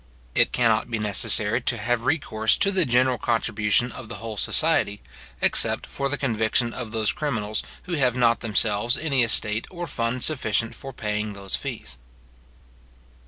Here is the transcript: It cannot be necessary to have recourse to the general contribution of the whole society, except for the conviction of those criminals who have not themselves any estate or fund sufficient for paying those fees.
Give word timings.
It 0.33 0.51
cannot 0.51 0.89
be 0.89 0.97
necessary 0.97 1.61
to 1.61 1.77
have 1.77 2.05
recourse 2.07 2.57
to 2.57 2.71
the 2.71 2.87
general 2.87 3.19
contribution 3.19 3.91
of 3.91 4.09
the 4.09 4.15
whole 4.15 4.35
society, 4.35 4.99
except 5.41 5.85
for 5.85 6.09
the 6.09 6.17
conviction 6.17 6.73
of 6.73 6.89
those 6.89 7.11
criminals 7.13 7.61
who 7.83 7.93
have 7.93 8.15
not 8.17 8.39
themselves 8.39 8.97
any 8.97 9.21
estate 9.21 9.67
or 9.69 9.85
fund 9.85 10.23
sufficient 10.23 10.73
for 10.73 10.91
paying 10.91 11.33
those 11.33 11.55
fees. 11.55 11.99